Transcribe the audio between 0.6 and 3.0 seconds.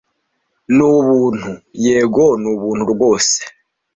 ni ubuntu yego ni ubuntu